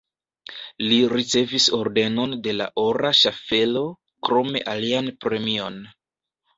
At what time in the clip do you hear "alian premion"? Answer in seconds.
4.77-5.83